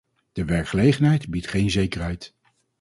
De 0.31 0.45
werkgelegenheid 0.45 1.29
biedt 1.29 1.47
geen 1.47 1.69
zekerheid. 1.69 2.35